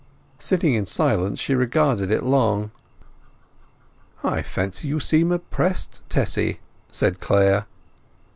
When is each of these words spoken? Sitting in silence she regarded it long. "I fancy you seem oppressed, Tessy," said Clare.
Sitting 0.39 0.73
in 0.73 0.87
silence 0.87 1.37
she 1.39 1.53
regarded 1.53 2.09
it 2.09 2.23
long. 2.23 2.71
"I 4.23 4.41
fancy 4.41 4.87
you 4.87 4.99
seem 4.99 5.31
oppressed, 5.31 6.01
Tessy," 6.09 6.59
said 6.91 7.19
Clare. 7.19 7.67